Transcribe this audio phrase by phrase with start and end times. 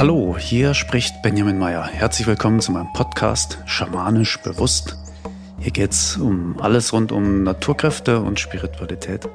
[0.00, 1.84] Hallo, hier spricht Benjamin Meyer.
[1.84, 4.96] Herzlich willkommen zu meinem Podcast Schamanisch Bewusst.
[5.58, 9.28] Hier geht es um alles rund um Naturkräfte und Spiritualität.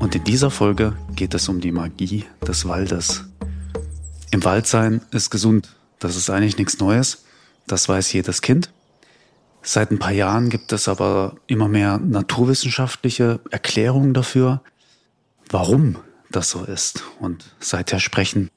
[0.00, 3.26] Und in dieser Folge geht es um die Magie des Waldes.
[4.32, 5.76] Im Wald sein ist gesund.
[6.00, 7.24] Das ist eigentlich nichts Neues.
[7.68, 8.72] Das weiß jedes Kind.
[9.62, 14.62] Seit ein paar Jahren gibt es aber immer mehr naturwissenschaftliche Erklärungen dafür,
[15.48, 15.94] warum
[16.32, 17.04] das so ist.
[17.20, 18.50] Und seither sprechen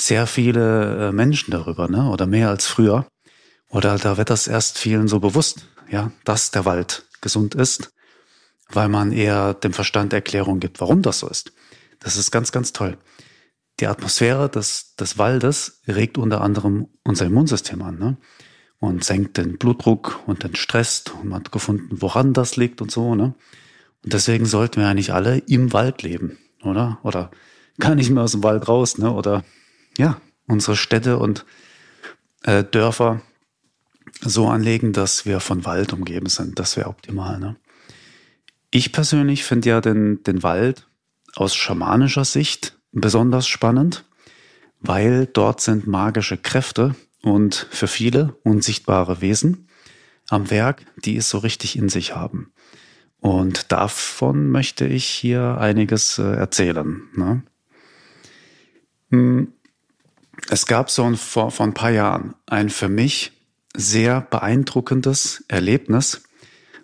[0.00, 2.08] sehr viele äh, Menschen darüber, ne?
[2.10, 3.06] oder mehr als früher.
[3.68, 7.92] Oder da wird das erst vielen so bewusst, ja, dass der Wald gesund ist,
[8.70, 11.52] weil man eher dem Verstand Erklärung gibt, warum das so ist.
[12.00, 12.98] Das ist ganz, ganz toll.
[13.78, 18.16] Die Atmosphäre des, des Waldes regt unter anderem unser Immunsystem an ne?
[18.78, 21.04] und senkt den Blutdruck und den Stress.
[21.20, 23.14] Und man hat gefunden, woran das liegt und so.
[23.14, 23.34] Ne?
[24.02, 26.98] Und deswegen sollten wir eigentlich alle im Wald leben, oder?
[27.02, 27.30] Oder
[27.78, 29.12] gar nicht mehr aus dem Wald raus, ne?
[29.12, 29.44] Oder
[29.98, 31.44] ja, unsere Städte und
[32.42, 33.22] äh, Dörfer
[34.20, 36.58] so anlegen, dass wir von Wald umgeben sind.
[36.58, 37.38] Das wäre optimal.
[37.38, 37.56] Ne?
[38.70, 40.88] Ich persönlich finde ja den, den Wald
[41.34, 44.04] aus schamanischer Sicht besonders spannend,
[44.80, 49.68] weil dort sind magische Kräfte und für viele unsichtbare Wesen
[50.28, 52.52] am Werk, die es so richtig in sich haben.
[53.20, 57.02] Und davon möchte ich hier einiges äh, erzählen.
[57.14, 57.42] Ne?
[59.10, 59.52] Hm,
[60.48, 63.32] es gab so ein, vor, vor ein paar Jahren ein für mich
[63.74, 66.22] sehr beeindruckendes Erlebnis,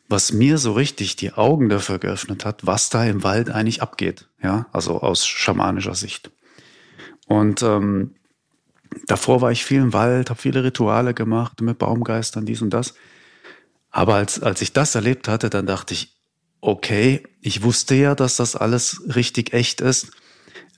[0.09, 4.29] was mir so richtig die Augen dafür geöffnet hat, was da im Wald eigentlich abgeht,
[4.43, 6.31] ja, also aus schamanischer Sicht.
[7.27, 8.15] Und ähm,
[9.07, 12.95] davor war ich viel im Wald, habe viele Rituale gemacht mit Baumgeistern, dies und das.
[13.91, 16.15] Aber als, als ich das erlebt hatte, dann dachte ich,
[16.61, 20.13] okay, ich wusste ja, dass das alles richtig echt ist.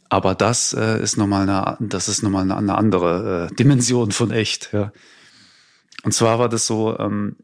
[0.08, 4.30] Aber das äh, ist nochmal eine, das ist nochmal eine, eine andere äh, Dimension von
[4.30, 4.92] echt, ja.
[6.04, 7.36] Und zwar war das so, ähm,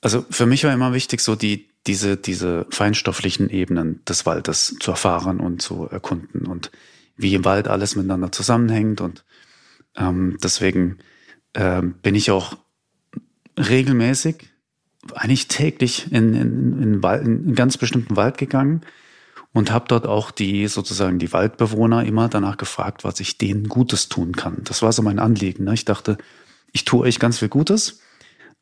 [0.00, 4.90] also für mich war immer wichtig, so die, diese, diese feinstofflichen Ebenen des Waldes zu
[4.90, 6.70] erfahren und zu erkunden und
[7.16, 9.00] wie im Wald alles miteinander zusammenhängt.
[9.00, 9.24] Und
[9.96, 10.98] ähm, deswegen
[11.54, 12.56] ähm, bin ich auch
[13.56, 14.50] regelmäßig,
[15.14, 18.82] eigentlich täglich in, in, in, Wald, in einen ganz bestimmten Wald gegangen
[19.54, 24.08] und habe dort auch die sozusagen die Waldbewohner immer danach gefragt, was ich denen Gutes
[24.08, 24.58] tun kann.
[24.64, 25.64] Das war so mein Anliegen.
[25.64, 25.74] Ne?
[25.74, 26.18] Ich dachte,
[26.72, 28.00] ich tue euch ganz viel Gutes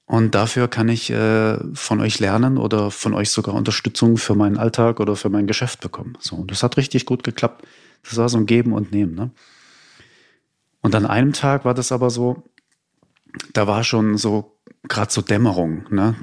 [0.05, 4.59] und dafür kann ich äh, von euch lernen oder von euch sogar Unterstützung für meinen
[4.59, 6.19] Alltag oder für mein Geschäft bekommen.
[6.21, 7.67] So, und das hat richtig gut geklappt.
[8.05, 9.15] Das war so ein Geben und Nehmen.
[9.15, 9.31] Ne?
[10.83, 12.43] Und an einem Tag war das aber so,
[13.55, 14.59] da war schon so
[14.89, 15.87] gerade so Dämmerung.
[15.91, 16.17] Ne?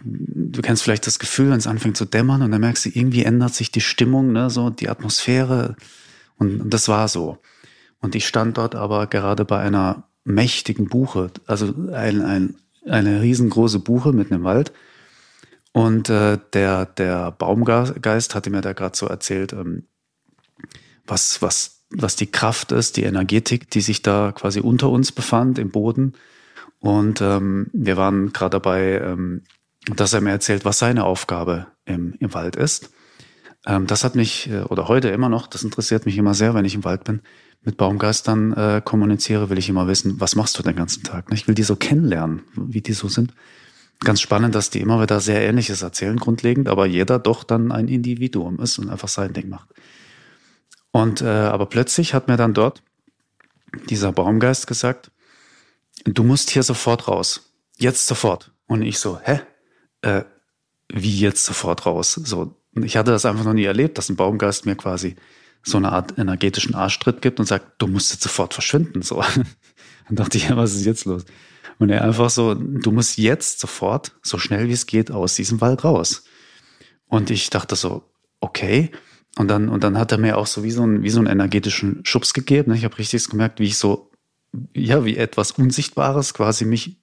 [0.52, 3.24] Du kennst vielleicht das Gefühl, wenn es anfängt zu dämmern und dann merkst du, irgendwie
[3.24, 4.50] ändert sich die Stimmung, ne?
[4.50, 5.76] so die Atmosphäre.
[6.38, 7.38] Und, das war so.
[8.00, 12.56] Und ich stand dort aber gerade bei einer mächtigen Buche, also ein, ein,
[12.86, 14.72] eine riesengroße Buche mitten im Wald.
[15.72, 19.84] Und äh, der, der Baumgeist hatte mir da gerade so erzählt, ähm,
[21.06, 25.59] was, was, was die Kraft ist, die Energetik, die sich da quasi unter uns befand
[25.59, 26.14] im Boden
[26.80, 29.44] und ähm, wir waren gerade dabei, ähm,
[29.88, 32.91] dass er mir erzählt, was seine Aufgabe im, im Wald ist.
[33.66, 36.66] Ähm, das hat mich, äh, oder heute immer noch, das interessiert mich immer sehr, wenn
[36.66, 37.22] ich im Wald bin,
[37.62, 41.25] mit Baumgeistern äh, kommuniziere, will ich immer wissen, was machst du den ganzen Tag?
[41.34, 43.34] Ich will die so kennenlernen, wie die so sind.
[44.00, 47.90] Ganz spannend, dass die immer wieder sehr Ähnliches erzählen, grundlegend, aber jeder doch dann ein
[47.90, 49.69] Individuum ist und einfach sein Ding macht.
[50.91, 52.81] Und äh, aber plötzlich hat mir dann dort
[53.90, 55.11] dieser Baumgeist gesagt,
[56.06, 57.53] du musst hier sofort raus.
[57.78, 58.53] Jetzt sofort.
[58.67, 59.41] Und ich so, hä?
[60.02, 60.24] Äh,
[60.92, 62.14] wie jetzt sofort raus?
[62.14, 65.16] So, ich hatte das einfach noch nie erlebt, dass ein Baumgeist mir quasi
[65.64, 69.02] so eine Art energetischen Arschtritt gibt und sagt, du musst jetzt sofort verschwinden.
[69.02, 69.22] So.
[70.08, 71.26] Dann dachte ich, ja, was ist jetzt los?
[71.78, 75.62] Und er einfach so, du musst jetzt sofort, so schnell wie es geht, aus diesem
[75.62, 76.24] Wald raus.
[77.08, 78.04] Und ich dachte so,
[78.40, 78.91] okay.
[79.38, 81.28] Und dann, und dann hat er mir auch so wie so, ein, wie so einen
[81.28, 82.73] energetischen Schubs gegeben.
[82.73, 84.09] Ich habe richtig gemerkt, wie ich so
[84.73, 86.97] ja, wie etwas Unsichtbares quasi mich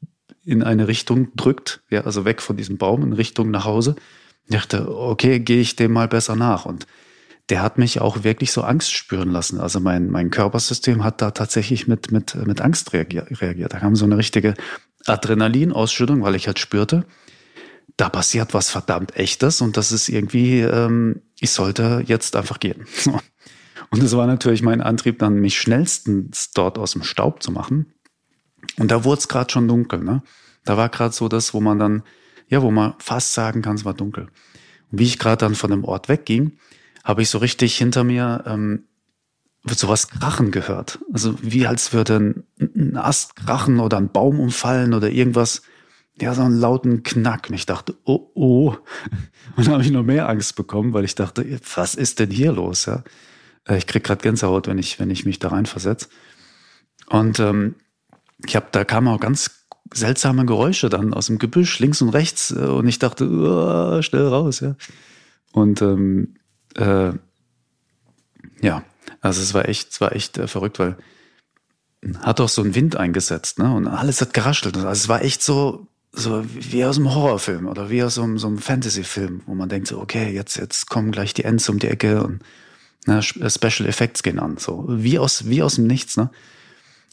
[0.46, 3.96] in eine Richtung drückt, ja, also weg von diesem Baum in Richtung nach Hause.
[4.46, 6.64] Ich dachte, okay, gehe ich dem mal besser nach.
[6.64, 6.86] Und
[7.48, 9.60] der hat mich auch wirklich so Angst spüren lassen.
[9.60, 13.72] Also mein, mein Körpersystem hat da tatsächlich mit, mit, mit Angst reagiert.
[13.72, 14.54] Da kam so eine richtige
[15.04, 17.04] Adrenalinausschüttung, weil ich halt spürte,
[17.96, 22.86] da passiert was verdammt Echtes und das ist irgendwie, ähm, ich sollte jetzt einfach gehen.
[23.90, 27.92] Und es war natürlich mein Antrieb, dann mich schnellstens dort aus dem Staub zu machen.
[28.78, 30.00] Und da wurde es gerade schon dunkel.
[30.00, 30.22] Ne?
[30.64, 32.02] Da war gerade so das, wo man dann,
[32.48, 34.28] ja, wo man fast sagen kann, es war dunkel.
[34.90, 36.58] Und wie ich gerade dann von dem Ort wegging,
[37.04, 38.84] habe ich so richtig hinter mir ähm,
[39.64, 40.98] sowas krachen gehört.
[41.12, 45.62] Also wie als würde ein, ein Ast krachen oder ein Baum umfallen oder irgendwas.
[46.20, 47.48] Ja, so einen lauten Knack.
[47.48, 48.76] Und ich dachte, oh, oh.
[49.56, 52.52] Und dann habe ich noch mehr Angst bekommen, weil ich dachte, was ist denn hier
[52.52, 52.86] los?
[52.86, 53.04] Ja,
[53.68, 56.08] äh, ich krieg gerade Gänsehaut, wenn ich, wenn ich mich da reinversetze.
[57.08, 57.74] Und ähm,
[58.44, 59.50] ich habe, da kamen auch ganz
[59.92, 62.50] seltsame Geräusche dann aus dem Gebüsch, links und rechts.
[62.50, 64.76] Äh, und ich dachte, oh, schnell raus, ja.
[65.52, 66.34] Und ähm,
[66.74, 67.12] äh,
[68.60, 68.82] ja,
[69.20, 70.96] also es war echt, es war echt äh, verrückt, weil
[72.20, 73.72] hat auch so ein Wind eingesetzt, ne?
[73.72, 74.76] Und alles hat geraschelt.
[74.76, 78.38] Also es war echt so, so wie aus einem Horrorfilm oder wie aus so einem,
[78.38, 81.78] so einem Fantasy-Film, wo man denkt so, okay, jetzt, jetzt kommen gleich die Ends um
[81.78, 82.42] die Ecke und
[83.06, 84.56] ne, Special Effects gehen an.
[84.58, 86.30] So wie aus, wie aus dem Nichts, ne?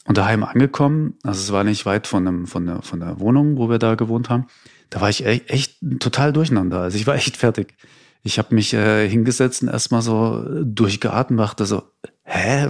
[0.06, 3.56] Und daheim angekommen, also es war nicht weit von, einem, von, der, von der Wohnung,
[3.56, 4.46] wo wir da gewohnt haben,
[4.90, 6.80] da war ich echt, echt total durcheinander.
[6.80, 7.74] Also ich war echt fertig.
[8.22, 11.82] Ich habe mich äh, hingesetzt und erstmal so durchgeatmet, dachte so,
[12.22, 12.68] hä,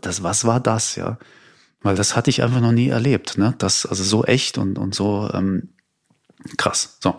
[0.00, 1.18] das, was war das, ja?
[1.82, 3.54] Weil das hatte ich einfach noch nie erlebt, ne?
[3.58, 5.70] Das, also so echt und, und so ähm,
[6.56, 6.98] krass.
[7.00, 7.16] So.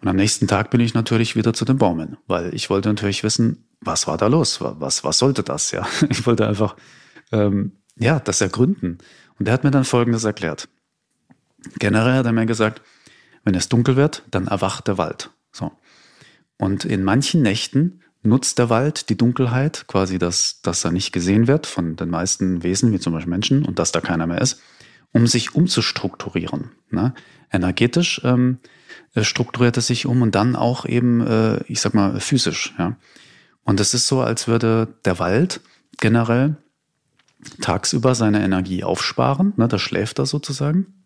[0.00, 3.24] Und am nächsten Tag bin ich natürlich wieder zu den Baumen, weil ich wollte natürlich
[3.24, 4.60] wissen, was war da los?
[4.60, 5.86] Was, was sollte das, ja?
[6.10, 6.76] Ich wollte einfach
[7.32, 8.98] ähm, ja, das ergründen.
[9.38, 10.68] Und er hat mir dann Folgendes erklärt.
[11.78, 12.82] Generell hat er mir gesagt,
[13.44, 15.30] wenn es dunkel wird, dann erwacht der Wald.
[15.52, 15.72] So.
[16.56, 21.46] Und in manchen Nächten nutzt der Wald die Dunkelheit, quasi, dass, dass er nicht gesehen
[21.46, 24.60] wird von den meisten Wesen, wie zum Beispiel Menschen, und dass da keiner mehr ist,
[25.12, 26.72] um sich umzustrukturieren.
[26.90, 27.14] Ne?
[27.50, 28.58] Energetisch ähm,
[29.14, 32.74] äh, strukturiert er sich um und dann auch eben, äh, ich sag mal, physisch.
[32.78, 32.96] Ja?
[33.62, 35.60] Und es ist so, als würde der Wald
[36.00, 36.56] generell
[37.60, 41.02] tagsüber seine Energie aufsparen, ne, da schläft er sozusagen,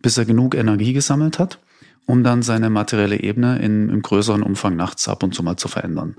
[0.00, 1.58] bis er genug Energie gesammelt hat,
[2.06, 5.68] um dann seine materielle Ebene in, im größeren Umfang nachts ab und zu mal zu
[5.68, 6.16] verändern.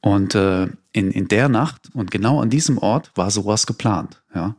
[0.00, 4.22] Und äh, in, in der Nacht und genau an diesem Ort war sowas geplant.
[4.34, 4.54] Ja.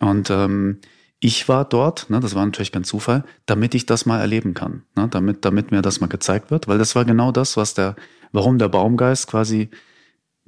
[0.00, 0.80] Und ähm,
[1.20, 4.82] ich war dort, ne, das war natürlich kein Zufall, damit ich das mal erleben kann,
[4.94, 7.96] ne, damit, damit mir das mal gezeigt wird, weil das war genau das, was der,
[8.32, 9.70] warum der Baumgeist quasi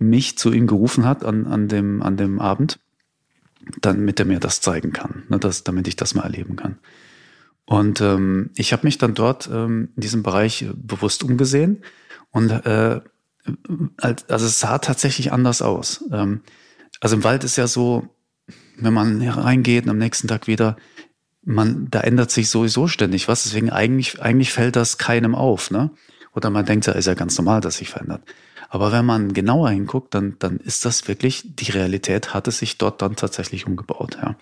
[0.00, 2.80] mich zu ihm gerufen hat an, an, dem, an dem Abend,
[3.80, 6.78] damit er mir das zeigen kann, ne, das, damit ich das mal erleben kann.
[7.66, 11.84] Und ähm, ich habe mich dann dort ähm, in diesem Bereich bewusst umgesehen
[12.30, 13.00] und äh,
[14.02, 16.04] also es sah tatsächlich anders aus.
[16.10, 16.40] Ähm,
[17.00, 18.08] also im Wald ist ja so,
[18.76, 20.76] wenn man reingeht und am nächsten Tag wieder,
[21.42, 23.44] man, da ändert sich sowieso ständig was.
[23.44, 25.90] Deswegen eigentlich, eigentlich fällt das keinem auf, ne?
[26.32, 28.22] Oder man denkt, ja, ist ja ganz normal, dass sich verändert.
[28.72, 33.02] Aber wenn man genauer hinguckt, dann, dann ist das wirklich, die Realität hatte sich dort
[33.02, 34.36] dann tatsächlich umgebaut, ja.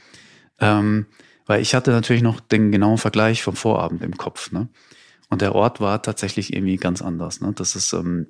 [0.61, 1.07] Ähm,
[1.47, 4.69] weil ich hatte natürlich noch den genauen Vergleich vom Vorabend im Kopf, ne?
[5.31, 7.53] Und der Ort war tatsächlich irgendwie ganz anders, ne?
[7.55, 8.27] Das ist, ähm,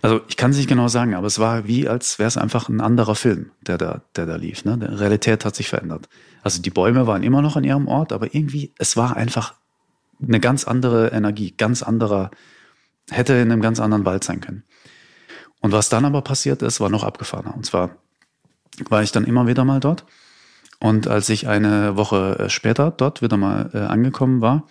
[0.00, 2.70] also ich kann es nicht genau sagen, aber es war wie, als wäre es einfach
[2.70, 4.64] ein anderer Film, der da, der da lief.
[4.64, 4.78] Ne?
[4.78, 6.08] Die Realität hat sich verändert.
[6.42, 9.54] Also die Bäume waren immer noch an ihrem Ort, aber irgendwie, es war einfach
[10.20, 12.32] eine ganz andere Energie, ganz anderer
[13.12, 14.64] hätte in einem ganz anderen Wald sein können.
[15.60, 17.54] Und was dann aber passiert ist, war noch abgefahrener.
[17.54, 17.96] Und zwar
[18.88, 20.04] war ich dann immer wieder mal dort.
[20.80, 24.66] Und als ich eine Woche äh, später dort wieder mal äh, angekommen war,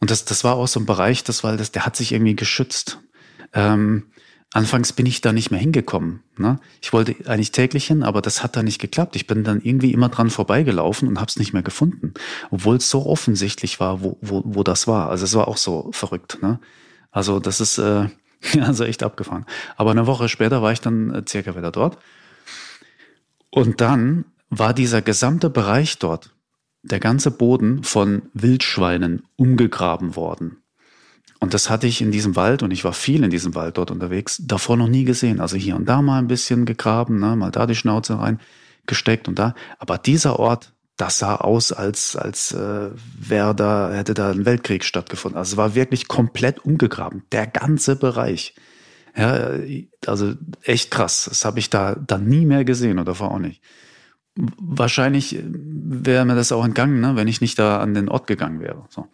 [0.00, 2.98] und das, das war auch so ein Bereich des Waldes, der hat sich irgendwie geschützt.
[3.54, 4.10] Ähm,
[4.52, 6.20] anfangs bin ich da nicht mehr hingekommen.
[6.36, 6.58] Ne?
[6.82, 9.16] Ich wollte eigentlich täglich hin, aber das hat da nicht geklappt.
[9.16, 12.12] Ich bin dann irgendwie immer dran vorbeigelaufen und habe es nicht mehr gefunden,
[12.50, 15.08] obwohl es so offensichtlich war, wo, wo, wo das war.
[15.08, 16.38] Also es war auch so verrückt.
[16.42, 16.60] Ne?
[17.14, 18.08] Also das ist äh,
[18.60, 19.46] also echt abgefahren.
[19.76, 21.96] Aber eine Woche später war ich dann äh, circa wieder dort.
[23.48, 26.34] Und dann war dieser gesamte Bereich dort,
[26.82, 30.58] der ganze Boden von Wildschweinen umgegraben worden.
[31.38, 33.90] Und das hatte ich in diesem Wald, und ich war viel in diesem Wald dort
[33.90, 35.40] unterwegs, davor noch nie gesehen.
[35.40, 38.40] Also hier und da mal ein bisschen gegraben, ne, mal da die Schnauze rein
[38.86, 39.54] gesteckt und da.
[39.78, 44.84] Aber dieser Ort, das sah aus, als, als äh, wäre da, hätte da ein Weltkrieg
[44.84, 45.38] stattgefunden.
[45.38, 48.54] Also es war wirklich komplett umgegraben, der ganze Bereich.
[49.16, 49.50] Ja,
[50.06, 51.26] also echt krass.
[51.28, 53.62] Das habe ich da dann nie mehr gesehen oder vor auch nicht.
[54.36, 58.60] Wahrscheinlich wäre mir das auch entgangen, ne, wenn ich nicht da an den Ort gegangen
[58.60, 58.84] wäre.
[58.88, 59.06] So.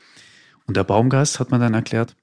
[0.66, 2.16] Und der Baumgeist hat mir dann erklärt,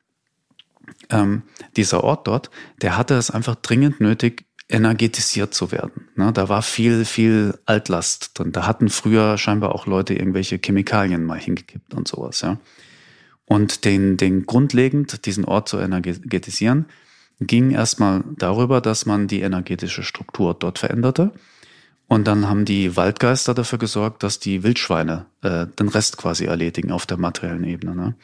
[1.09, 1.43] ähm,
[1.75, 2.49] dieser Ort dort,
[2.81, 6.09] der hatte es einfach dringend nötig, energetisiert zu werden.
[6.15, 8.51] Ne, da war viel, viel Altlast drin.
[8.51, 12.57] Da hatten früher scheinbar auch Leute irgendwelche Chemikalien mal hingekippt und sowas, ja.
[13.45, 16.85] Und den, den grundlegend, diesen Ort zu energetisieren,
[17.39, 21.31] ging erstmal darüber, dass man die energetische Struktur dort veränderte.
[22.07, 26.91] Und dann haben die Waldgeister dafür gesorgt, dass die Wildschweine äh, den Rest quasi erledigen
[26.91, 27.95] auf der materiellen Ebene.
[27.95, 28.15] Ne?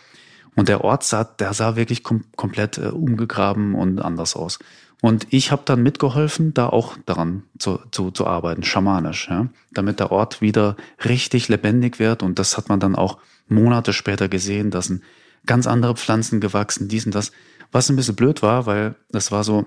[0.55, 4.59] Und der Ort sah, der sah wirklich kom komplett äh, umgegraben und anders aus.
[5.03, 9.99] Und ich habe dann mitgeholfen, da auch daran zu, zu, zu arbeiten, schamanisch, ja, damit
[9.99, 12.23] der Ort wieder richtig lebendig wird.
[12.23, 13.17] Und das hat man dann auch
[13.49, 15.03] Monate später gesehen, dass ein
[15.45, 17.33] ganz andere Pflanzen gewachsen, dies und das.
[17.73, 19.65] Was ein bisschen blöd war, weil das war so,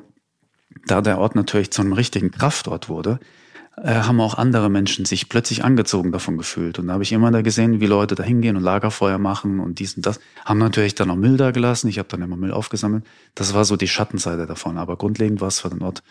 [0.87, 3.21] da der Ort natürlich zu einem richtigen Kraftort wurde,
[3.83, 6.79] äh, haben auch andere Menschen sich plötzlich angezogen davon gefühlt.
[6.79, 9.79] Und da habe ich immer da gesehen, wie Leute da hingehen und Lagerfeuer machen und
[9.79, 10.19] dies und das.
[10.45, 11.89] Haben natürlich dann auch Müll da gelassen.
[11.89, 13.05] Ich habe dann immer Müll aufgesammelt.
[13.35, 14.79] Das war so die Schattenseite davon.
[14.79, 16.03] Aber grundlegend war es für den Ort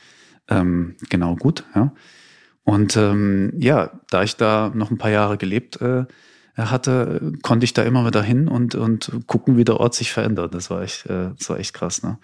[0.48, 1.66] ähm, genau gut.
[1.74, 1.92] Ja.
[2.64, 6.06] Und ähm, ja, da ich da noch ein paar Jahre gelebt äh,
[6.56, 10.54] hatte, konnte ich da immer wieder hin und, und gucken, wie der Ort sich verändert.
[10.54, 12.04] Das war echt, äh, das war echt krass.
[12.04, 12.18] Ne?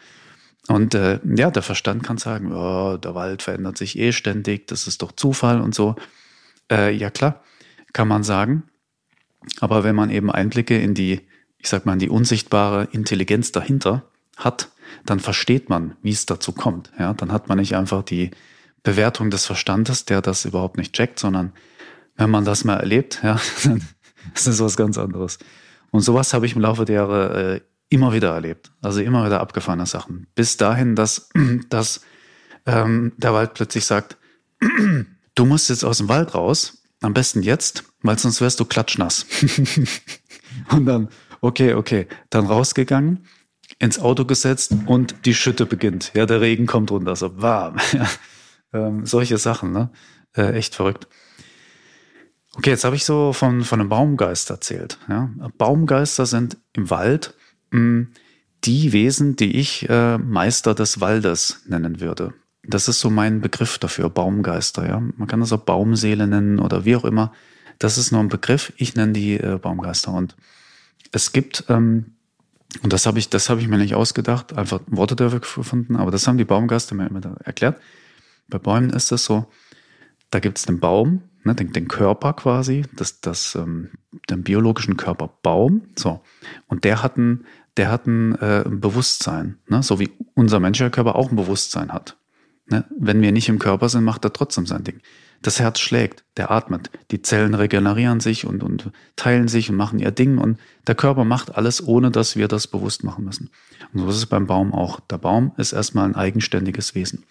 [0.68, 4.88] Und äh, ja, der Verstand kann sagen, oh, der Wald verändert sich eh ständig, das
[4.88, 5.96] ist doch Zufall und so.
[6.72, 7.44] Äh, ja klar,
[7.94, 8.64] kann man sagen.
[9.60, 11.22] Aber wenn man eben Einblicke in die,
[11.58, 14.04] ich sag mal, in die unsichtbare Intelligenz dahinter
[14.38, 14.70] hat,
[15.06, 16.92] dann versteht man, wie es dazu kommt.
[17.00, 18.32] Ja, dann hat man nicht einfach die
[18.84, 21.54] Bewertung des Verstandes, der das überhaupt nicht checkt, sondern
[22.18, 23.82] wenn man das mal erlebt, ja, dann
[24.36, 25.40] ist das was ganz anderes.
[25.92, 28.72] Und sowas habe ich im Laufe der Jahre äh, immer wieder erlebt.
[28.82, 30.26] Also immer wieder abgefahrene Sachen.
[30.34, 31.30] Bis dahin, dass,
[31.70, 32.02] dass
[32.66, 34.18] ähm, der Wald plötzlich sagt,
[35.36, 39.26] du musst jetzt aus dem Wald raus, am besten jetzt, weil sonst wärst du klatschnass.
[40.72, 41.10] und dann,
[41.42, 43.26] okay, okay, dann rausgegangen,
[43.80, 46.12] ins Auto gesetzt und die Schütte beginnt.
[46.14, 47.78] Ja, der Regen kommt runter, so warm.
[48.74, 49.92] ähm, solche Sachen, ne?
[50.34, 51.08] Äh, echt verrückt.
[52.56, 54.98] Okay, jetzt habe ich so von, von einem Baumgeist erzählt.
[55.10, 55.30] Ja?
[55.58, 57.34] Baumgeister sind im Wald
[57.72, 62.34] die Wesen, die ich äh, Meister des Waldes nennen würde.
[62.64, 64.88] Das ist so mein Begriff dafür, Baumgeister.
[64.88, 67.34] Ja, man kann das auch Baumseele nennen oder wie auch immer.
[67.80, 68.72] Das ist nur ein Begriff.
[68.78, 70.12] Ich nenne die äh, Baumgeister.
[70.12, 70.36] Und
[71.12, 72.14] es gibt ähm,
[72.84, 75.98] und das habe ich, das ich mir nicht ausgedacht, einfach Worte dafür gefunden.
[75.98, 77.82] Aber das haben die Baumgeister mir immer erklärt.
[78.48, 79.46] Bei Bäumen ist es so:
[80.30, 83.90] Da gibt es den Baum, ne, den, den Körper quasi, das, das, ähm,
[84.30, 85.82] den biologischen Körper Baum.
[85.96, 86.22] So
[86.68, 87.46] und der hat ein
[87.78, 89.84] der hat ein, äh, ein Bewusstsein, ne?
[89.84, 92.18] so wie unser menschlicher Körper auch ein Bewusstsein hat.
[92.68, 92.86] Ne?
[92.98, 95.02] Wenn wir nicht im Körper sind, macht er trotzdem sein Ding.
[95.42, 99.98] Das Herz schlägt, der atmet, die Zellen regenerieren sich und, und teilen sich und machen
[99.98, 103.50] ihr Ding und der Körper macht alles, ohne dass wir das bewusst machen müssen.
[103.92, 105.00] Und so ist es beim Baum auch.
[105.00, 107.26] Der Baum ist erstmal ein eigenständiges Wesen.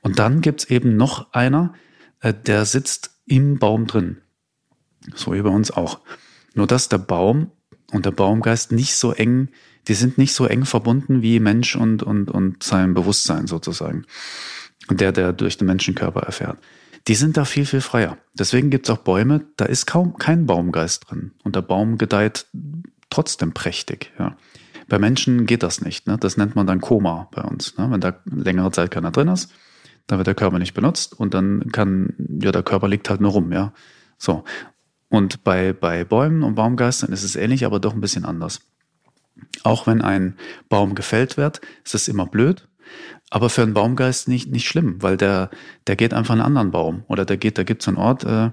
[0.00, 1.74] Und dann gibt's eben noch einer,
[2.20, 4.18] äh, der sitzt im Baum drin.
[5.14, 6.00] So wie bei uns auch.
[6.54, 7.50] Nur dass der Baum
[7.90, 9.48] und der Baumgeist nicht so eng
[9.88, 14.04] die sind nicht so eng verbunden wie Mensch und, und, und sein Bewusstsein sozusagen.
[14.88, 16.58] Der, der durch den Menschenkörper erfährt.
[17.06, 18.18] Die sind da viel, viel freier.
[18.34, 21.32] Deswegen gibt's auch Bäume, da ist kaum kein Baumgeist drin.
[21.44, 22.46] Und der Baum gedeiht
[23.08, 24.12] trotzdem prächtig.
[24.18, 24.36] Ja.
[24.88, 26.06] Bei Menschen geht das nicht.
[26.06, 26.18] Ne?
[26.18, 27.76] Das nennt man dann Koma bei uns.
[27.78, 27.90] Ne?
[27.90, 29.52] Wenn da längere Zeit keiner drin ist,
[30.06, 33.30] dann wird der Körper nicht benutzt und dann kann, ja, der Körper liegt halt nur
[33.30, 33.72] rum, ja.
[34.18, 34.44] So.
[35.08, 38.60] Und bei, bei Bäumen und Baumgeistern ist es ähnlich, aber doch ein bisschen anders.
[39.62, 40.36] Auch wenn ein
[40.68, 42.68] Baum gefällt wird, ist es immer blöd.
[43.30, 45.50] Aber für einen Baumgeist nicht, nicht schlimm, weil der,
[45.86, 47.04] der geht einfach einen anderen Baum.
[47.06, 48.50] Oder der geht, da gibt es einen Ort äh,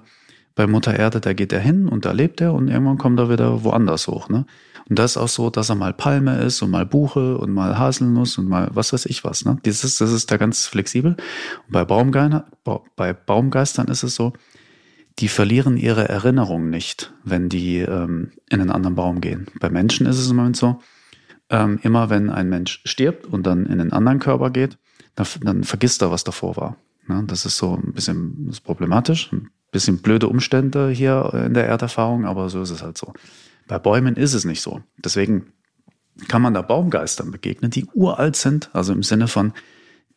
[0.54, 3.30] bei Mutter Erde, da geht er hin und da lebt er und irgendwann kommt er
[3.30, 4.28] wieder woanders hoch.
[4.28, 4.44] Ne?
[4.88, 7.78] Und das ist auch so, dass er mal Palme ist und mal Buche und mal
[7.78, 9.44] Haselnuss und mal was weiß ich was.
[9.44, 9.58] Ne?
[9.64, 11.12] Dieses, das ist da ganz flexibel.
[11.12, 12.44] Und bei, Baumgeistern,
[12.96, 14.32] bei Baumgeistern ist es so,
[15.18, 19.48] die verlieren ihre Erinnerung nicht, wenn die ähm, in einen anderen Baum gehen.
[19.58, 20.80] Bei Menschen ist es im Moment so,
[21.50, 24.78] ähm, immer wenn ein Mensch stirbt und dann in einen anderen Körper geht,
[25.14, 26.76] dann, dann vergisst er, was davor war.
[27.08, 32.26] Ja, das ist so ein bisschen problematisch, ein bisschen blöde Umstände hier in der Erderfahrung,
[32.26, 33.12] aber so ist es halt so.
[33.66, 34.82] Bei Bäumen ist es nicht so.
[34.98, 35.52] Deswegen
[36.28, 39.52] kann man da Baumgeistern begegnen, die uralt sind, also im Sinne von,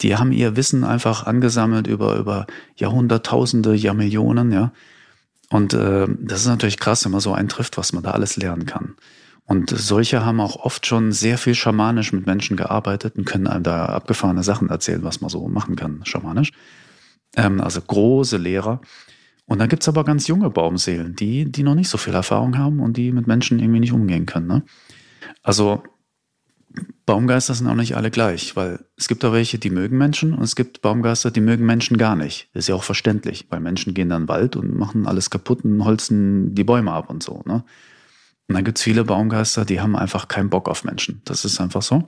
[0.01, 4.71] die haben ihr Wissen einfach angesammelt über, über Jahrhunderttausende, Jahrmillionen, ja.
[5.49, 8.37] Und äh, das ist natürlich krass, wenn man so einen trifft, was man da alles
[8.37, 8.95] lernen kann.
[9.45, 13.63] Und solche haben auch oft schon sehr viel schamanisch mit Menschen gearbeitet und können einem
[13.63, 16.51] da abgefahrene Sachen erzählen, was man so machen kann, schamanisch.
[17.35, 18.79] Ähm, also große Lehrer.
[19.45, 22.79] Und dann gibt's aber ganz junge Baumseelen, die, die noch nicht so viel Erfahrung haben
[22.79, 24.47] und die mit Menschen irgendwie nicht umgehen können.
[24.47, 24.63] Ne?
[25.43, 25.83] Also
[27.11, 30.43] Baumgeister sind auch nicht alle gleich, weil es gibt auch welche, die mögen Menschen und
[30.43, 32.47] es gibt Baumgeister, die mögen Menschen gar nicht.
[32.53, 35.29] Das ist ja auch verständlich, weil Menschen gehen dann in den Wald und machen alles
[35.29, 37.43] kaputt und holzen die Bäume ab und so.
[37.45, 37.65] Ne?
[38.47, 41.21] Und dann gibt's viele Baumgeister, die haben einfach keinen Bock auf Menschen.
[41.25, 41.95] Das ist einfach so.
[41.95, 42.07] Und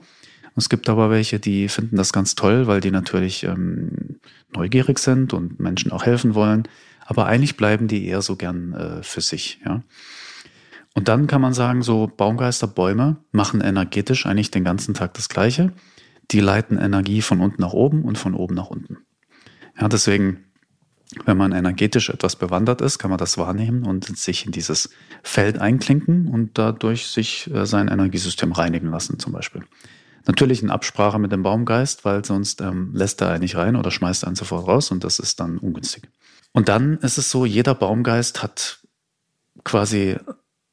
[0.56, 4.20] es gibt aber welche, die finden das ganz toll, weil die natürlich ähm,
[4.54, 6.62] neugierig sind und Menschen auch helfen wollen.
[7.04, 9.60] Aber eigentlich bleiben die eher so gern äh, für sich.
[9.66, 9.82] Ja?
[10.94, 15.28] Und dann kann man sagen, so Baumgeister, Bäume machen energetisch eigentlich den ganzen Tag das
[15.28, 15.72] Gleiche.
[16.30, 18.98] die leiten Energie von unten nach oben und von oben nach unten.
[19.78, 20.44] Ja, deswegen,
[21.26, 24.90] wenn man energetisch etwas bewandert ist, kann man das wahrnehmen und sich in dieses
[25.22, 29.64] Feld einklinken und dadurch sich äh, sein Energiesystem reinigen lassen, zum Beispiel.
[30.26, 33.90] Natürlich in Absprache mit dem Baumgeist, weil sonst ähm, lässt er einen nicht rein oder
[33.90, 36.04] schmeißt einen sofort raus und das ist dann ungünstig.
[36.52, 38.80] Und dann ist es so, jeder Baumgeist hat
[39.64, 40.16] quasi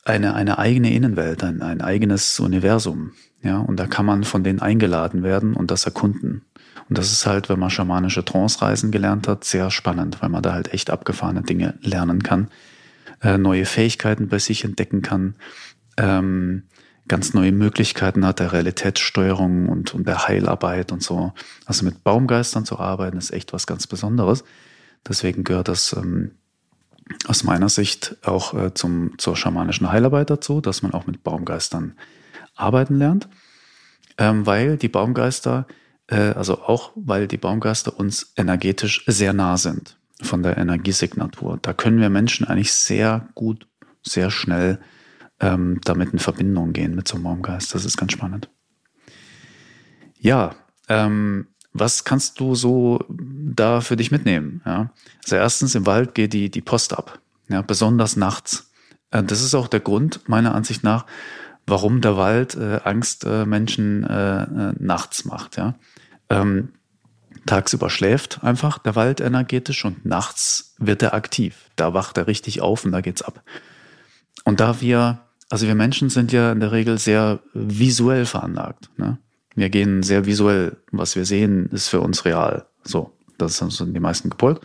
[0.04, 3.12] eine, eine eigene Innenwelt, ein, ein eigenes Universum.
[3.44, 6.44] Ja, und da kann man von denen eingeladen werden und das erkunden.
[6.90, 10.54] Und das ist halt, wenn man schamanische Trance-Reisen gelernt hat, sehr spannend, weil man da
[10.54, 12.50] halt echt abgefahrene Dinge lernen kann,
[13.22, 15.36] äh, neue Fähigkeiten bei sich entdecken kann,
[15.98, 16.64] ähm,
[17.08, 21.34] ganz neue Möglichkeiten hat der Realitätssteuerung und, und der Heilarbeit und so.
[21.66, 24.44] Also mit Baumgeistern zu arbeiten, ist echt was ganz Besonderes.
[25.08, 26.32] Deswegen gehört das ähm,
[27.28, 31.98] aus meiner Sicht auch äh, zum, zur schamanischen Heilarbeit dazu, dass man auch mit Baumgeistern
[32.56, 33.28] arbeiten lernt,
[34.18, 35.68] ähm, weil die Baumgeister,
[36.08, 41.60] äh, also auch weil die Baumgeister uns energetisch sehr nah sind von der Energiesignatur.
[41.62, 43.68] Da können wir Menschen eigentlich sehr gut,
[44.04, 44.80] sehr schnell
[45.40, 47.74] ähm, damit in Verbindung gehen mit so einem Baumgeist.
[47.74, 48.50] Das ist ganz spannend.
[50.20, 50.56] Ja,
[50.88, 54.62] ähm, was kannst du so da für dich mitnehmen?
[54.66, 54.92] Ja?
[55.24, 58.72] Also erstens im Wald geht die, die Post ab, ja, besonders nachts.
[59.12, 61.06] Äh, das ist auch der Grund meiner Ansicht nach,
[61.68, 65.58] warum der Wald äh, Angst äh, Menschen äh, äh, nachts macht.
[65.58, 65.76] Ja?
[66.30, 66.70] Ähm,
[67.46, 71.70] tagsüber schläft einfach der Wald energetisch und nachts wird er aktiv.
[71.76, 73.44] Da wacht er richtig auf und da geht's ab.
[74.44, 78.90] Und da wir, also wir Menschen sind ja in der Regel sehr visuell veranlagt.
[78.98, 79.18] Ne?
[79.56, 80.78] Wir gehen sehr visuell.
[80.92, 82.68] Was wir sehen, ist für uns real.
[82.84, 84.62] So, das sind die meisten gepolt.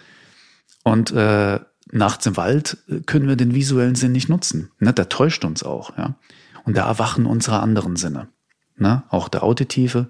[0.84, 4.70] Und äh, nachts im Wald können wir den visuellen Sinn nicht nutzen.
[4.78, 4.92] Ne?
[4.92, 5.96] Der täuscht uns auch.
[5.96, 6.16] Ja?
[6.64, 8.28] Und da erwachen unsere anderen Sinne.
[8.76, 9.02] Ne?
[9.08, 10.08] Auch der auditive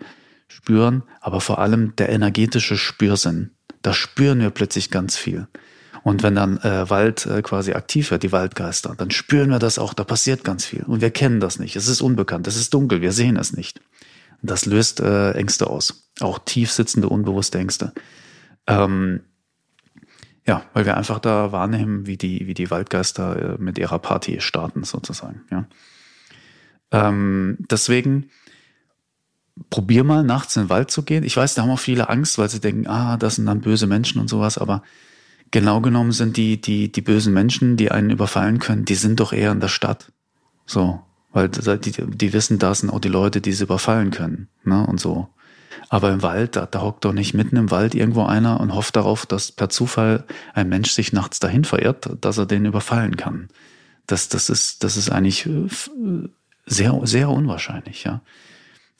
[0.48, 3.52] Spüren, aber vor allem der energetische Spürsinn.
[3.82, 5.48] Da spüren wir plötzlich ganz viel.
[6.02, 9.78] Und wenn dann äh, Wald äh, quasi aktiv wird, die Waldgeister, dann spüren wir das
[9.78, 10.82] auch, da passiert ganz viel.
[10.84, 11.74] Und wir kennen das nicht.
[11.74, 13.80] Es ist unbekannt, es ist dunkel, wir sehen es nicht.
[14.46, 16.10] Das löst äh, Ängste aus.
[16.20, 17.92] Auch tief sitzende, unbewusste Ängste.
[18.66, 19.20] Ähm,
[20.46, 24.40] ja, weil wir einfach da wahrnehmen, wie die, wie die Waldgeister äh, mit ihrer Party
[24.40, 25.42] starten, sozusagen.
[25.50, 25.66] Ja.
[26.92, 28.30] Ähm, deswegen
[29.70, 31.24] probier mal nachts in den Wald zu gehen.
[31.24, 33.86] Ich weiß, da haben auch viele Angst, weil sie denken, ah, das sind dann böse
[33.86, 34.82] Menschen und sowas, aber
[35.50, 39.32] genau genommen sind die, die, die bösen Menschen, die einen überfallen können, die sind doch
[39.32, 40.12] eher in der Stadt.
[40.66, 41.02] So.
[41.36, 44.48] Weil die, die wissen, da sind auch die Leute, die sie überfallen können.
[44.64, 44.86] Ne?
[44.86, 45.28] Und so.
[45.90, 48.96] Aber im Wald, da, da hockt doch nicht mitten im Wald irgendwo einer und hofft
[48.96, 53.48] darauf, dass per Zufall ein Mensch sich nachts dahin verirrt, dass er den überfallen kann.
[54.06, 55.68] Das, das ist, das ist eigentlich äh,
[56.64, 58.22] sehr, sehr unwahrscheinlich, ja.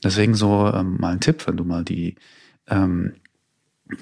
[0.05, 2.17] Deswegen so ähm, mal ein Tipp, wenn du mal die,
[2.69, 3.15] ähm,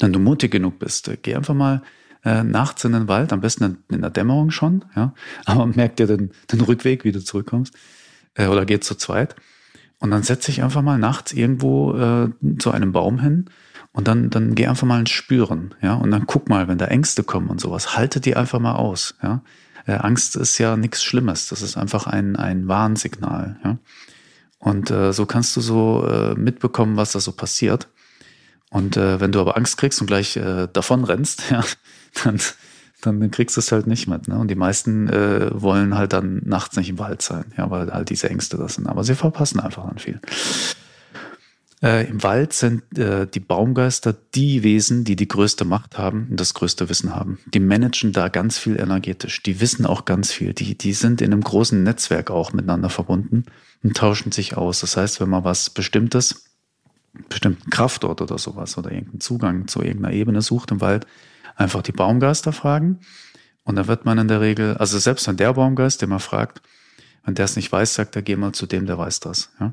[0.01, 1.83] wenn du mutig genug bist, äh, geh einfach mal
[2.25, 5.15] äh, nachts in den Wald, am besten in, in der Dämmerung schon, ja.
[5.45, 7.73] Aber merk dir den, den Rückweg, wie du zurückkommst
[8.35, 9.37] äh, oder geht zu zweit.
[9.99, 13.49] Und dann setze ich einfach mal nachts irgendwo äh, zu einem Baum hin
[13.93, 16.87] und dann, dann geh einfach mal ins Spüren, ja, und dann guck mal, wenn da
[16.87, 19.43] Ängste kommen und sowas, halte die einfach mal aus, ja.
[19.87, 23.79] Äh, Angst ist ja nichts Schlimmes, das ist einfach ein, ein Warnsignal, ja.
[24.59, 27.89] Und äh, so kannst du so äh, mitbekommen, was da so passiert.
[28.71, 31.63] Und äh, wenn du aber Angst kriegst und gleich äh, davon rennst, ja,
[32.25, 32.41] dann
[33.05, 34.29] dann kriegst du es halt nicht mit.
[34.29, 34.39] Ne?
[34.39, 38.11] Und die meisten äh, wollen halt dann nachts nicht im Wald sein, ja, weil halt
[38.11, 38.87] diese Ängste das sind.
[38.87, 40.21] Aber sie verpassen einfach dann viel.
[41.85, 46.41] Äh, Im Wald sind äh, die Baumgeister die Wesen, die die größte Macht haben und
[46.41, 47.39] das größte Wissen haben.
[47.53, 49.43] Die managen da ganz viel energetisch.
[49.43, 50.55] Die wissen auch ganz viel.
[50.55, 53.45] Die, die sind in einem großen Netzwerk auch miteinander verbunden
[53.83, 54.81] und tauschen sich aus.
[54.81, 56.47] Das heißt, wenn man was Bestimmtes,
[57.29, 61.07] bestimmten Kraftort oder sowas oder irgendeinen Zugang zu irgendeiner Ebene sucht im Wald,
[61.57, 63.01] einfach die Baumgeister fragen.
[63.65, 66.61] Und da wird man in der Regel, also selbst wenn der Baumgeist, den man fragt,
[67.25, 69.51] wenn der es nicht weiß, sagt er, geh mal zu dem, der weiß das.
[69.59, 69.73] Ja?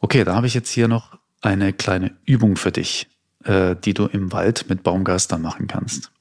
[0.00, 3.08] Okay, da habe ich jetzt hier noch eine kleine Übung für dich,
[3.44, 6.12] äh, die du im Wald mit Baumgeistern machen kannst.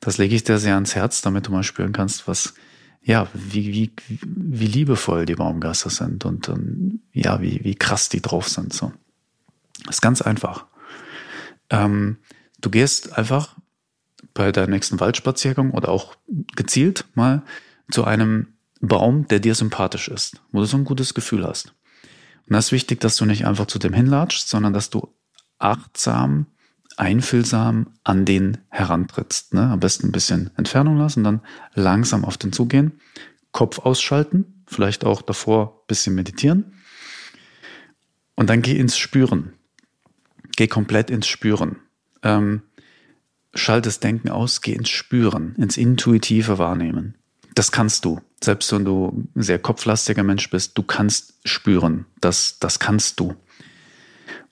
[0.00, 2.54] Das lege ich dir sehr ans Herz, damit du mal spüren kannst, was,
[3.02, 8.22] ja, wie, wie, wie liebevoll die Baumgeister sind und, und ja, wie, wie krass die
[8.22, 8.72] drauf sind.
[8.72, 8.92] So.
[9.84, 10.66] Das ist ganz einfach.
[11.70, 12.18] Ähm,
[12.60, 13.56] Du gehst einfach
[14.34, 16.16] bei deinem nächsten Waldspaziergang oder auch
[16.56, 17.42] gezielt mal
[17.90, 21.74] zu einem Baum, der dir sympathisch ist, wo du so ein gutes Gefühl hast.
[22.48, 25.14] Und das ist wichtig, dass du nicht einfach zu dem hinlatschst, sondern dass du
[25.58, 26.46] achtsam,
[26.96, 29.54] einfühlsam an den herantrittst.
[29.54, 29.70] Ne?
[29.70, 31.42] Am besten ein bisschen Entfernung lassen, dann
[31.74, 33.00] langsam auf den zugehen,
[33.52, 36.72] Kopf ausschalten, vielleicht auch davor ein bisschen meditieren
[38.34, 39.54] und dann geh ins Spüren.
[40.56, 41.76] geh komplett ins Spüren.
[42.22, 42.62] Ähm,
[43.52, 47.14] das Denken aus, geh ins Spüren, ins intuitive Wahrnehmen.
[47.54, 48.20] Das kannst du.
[48.42, 52.06] Selbst wenn du ein sehr kopflastiger Mensch bist, du kannst spüren.
[52.20, 53.34] Das, das kannst du.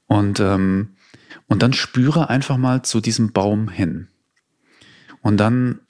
[0.07, 0.97] Und, ähm,
[1.47, 4.09] und dann spüre einfach mal zu diesem Baum hin.
[5.23, 5.81] Und dann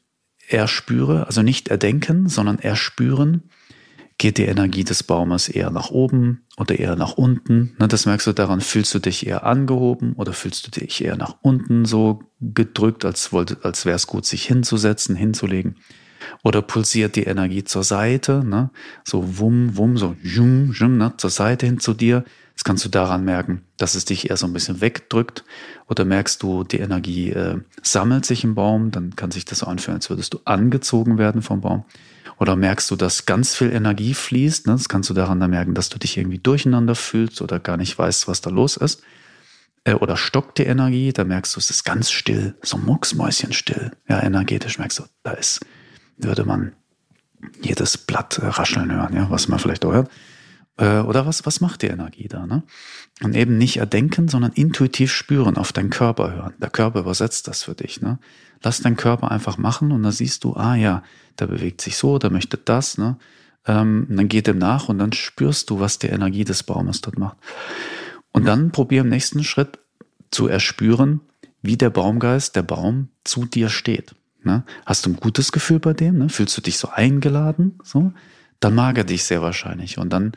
[0.48, 3.50] erspüre, also nicht erdenken, sondern erspüren,
[4.18, 7.74] geht die Energie des Baumes eher nach oben oder eher nach unten.
[7.78, 11.36] Das merkst du daran, fühlst du dich eher angehoben oder fühlst du dich eher nach
[11.42, 15.76] unten so gedrückt, als, wollte, als wäre es gut, sich hinzusetzen, hinzulegen.
[16.42, 18.70] Oder pulsiert die Energie zur Seite, ne?
[19.04, 21.14] so wum, wum, so jum, jum, ne?
[21.16, 22.24] zur Seite hin zu dir.
[22.54, 25.44] Das kannst du daran merken, dass es dich eher so ein bisschen wegdrückt.
[25.88, 29.66] Oder merkst du, die Energie äh, sammelt sich im Baum, dann kann sich das so
[29.66, 31.84] anfühlen, als würdest du angezogen werden vom Baum.
[32.38, 34.66] Oder merkst du, dass ganz viel Energie fließt?
[34.66, 34.74] Ne?
[34.74, 38.28] Das kannst du daran merken, dass du dich irgendwie durcheinander fühlst oder gar nicht weißt,
[38.28, 39.02] was da los ist.
[39.84, 43.92] Äh, oder stockt die Energie, da merkst du, es ist ganz still, so mucksmäuschenstill.
[44.08, 45.60] Ja, energetisch merkst du, da ist,
[46.18, 46.72] würde man
[47.60, 50.10] jedes Blatt äh, rascheln hören, ja, was man vielleicht auch hört.
[50.78, 52.46] Äh, oder was, was macht die Energie da?
[52.46, 52.62] Ne?
[53.22, 56.54] Und eben nicht erdenken, sondern intuitiv spüren, auf deinen Körper hören.
[56.60, 58.00] Der Körper übersetzt das für dich.
[58.00, 58.18] Ne?
[58.62, 61.02] Lass deinen Körper einfach machen und dann siehst du, ah ja,
[61.38, 62.98] der bewegt sich so, der möchte das.
[62.98, 63.16] Ne?
[63.66, 67.18] Ähm, dann geht dem nach und dann spürst du, was die Energie des Baumes dort
[67.18, 67.36] macht.
[68.32, 69.78] Und dann probier im nächsten Schritt
[70.30, 71.20] zu erspüren,
[71.62, 74.14] wie der Baumgeist, der Baum zu dir steht.
[74.46, 74.64] Ne?
[74.86, 76.18] Hast du ein gutes Gefühl bei dem?
[76.18, 76.28] Ne?
[76.28, 77.78] Fühlst du dich so eingeladen?
[77.82, 78.12] So?
[78.60, 79.98] Dann mag er dich sehr wahrscheinlich.
[79.98, 80.32] Und dann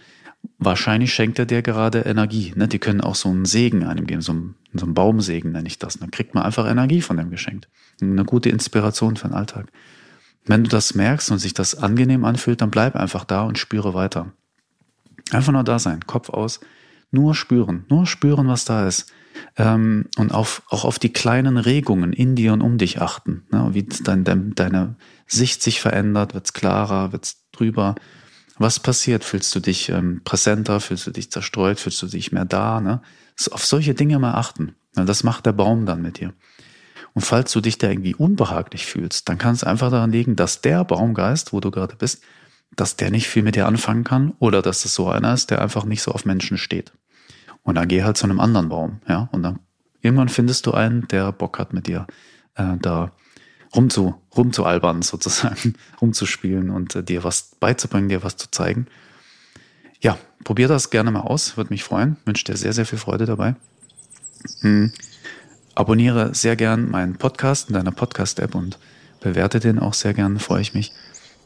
[0.57, 2.51] wahrscheinlich schenkt er dir gerade Energie.
[2.55, 2.67] Ne?
[2.67, 5.77] Die können auch so einen Segen einem geben, so einen, so einen Baumsegen nenne ich
[5.77, 5.99] das.
[5.99, 7.69] Dann kriegt man einfach Energie von dem geschenkt.
[8.01, 9.67] Eine gute Inspiration für den Alltag.
[10.45, 13.93] Wenn du das merkst und sich das angenehm anfühlt, dann bleib einfach da und spüre
[13.93, 14.31] weiter.
[15.31, 16.59] Einfach nur da sein, Kopf aus,
[17.11, 19.11] nur spüren, nur spüren, was da ist.
[19.57, 23.45] Ähm, und auf, auch auf die kleinen Regungen in dir und um dich achten.
[23.51, 23.69] Ne?
[23.71, 24.95] Wie dein, dein, deine
[25.27, 27.95] Sicht sich verändert, wird's klarer, wird's drüber.
[28.57, 29.23] Was passiert?
[29.23, 30.79] Fühlst du dich ähm, präsenter?
[30.79, 31.79] Fühlst du dich zerstreut?
[31.79, 32.81] Fühlst du dich mehr da?
[32.81, 33.01] Ne?
[33.35, 34.75] So, auf solche Dinge mal achten.
[34.93, 36.33] Das macht der Baum dann mit dir.
[37.13, 40.61] Und falls du dich da irgendwie unbehaglich fühlst, dann kann es einfach daran liegen, dass
[40.61, 42.21] der Baumgeist, wo du gerade bist,
[42.75, 45.61] dass der nicht viel mit dir anfangen kann oder dass es so einer ist, der
[45.61, 46.93] einfach nicht so auf Menschen steht.
[47.63, 49.59] Und dann geh halt zu einem anderen Baum, ja, und dann
[50.01, 52.07] irgendwann findest du einen, der Bock hat mit dir
[52.55, 53.11] äh, da
[53.75, 58.87] rumzu, rumzualbern sozusagen, rumzuspielen und äh, dir was beizubringen, dir was zu zeigen.
[60.01, 62.17] Ja, probier das gerne mal aus, würde mich freuen.
[62.25, 63.55] Wünsche dir sehr, sehr viel Freude dabei.
[64.61, 64.91] Hm.
[65.75, 68.79] Abonniere sehr gern meinen Podcast in deiner Podcast-App und
[69.21, 70.93] bewerte den auch sehr gern, freue ich mich.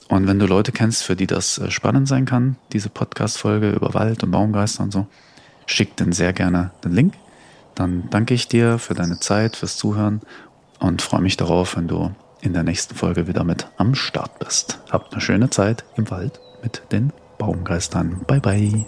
[0.10, 3.94] Und wenn du Leute kennst, für die das äh, spannend sein kann, diese Podcast-Folge über
[3.94, 5.08] Wald und Baumgeister und so,
[5.66, 7.14] schick den sehr gerne den Link.
[7.76, 10.22] Dann danke ich dir für deine Zeit, fürs Zuhören
[10.80, 14.80] und freue mich darauf, wenn du in der nächsten Folge wieder mit am Start bist.
[14.92, 18.22] Habt eine schöne Zeit im Wald mit den Baumgeistern.
[18.28, 18.86] Bye bye.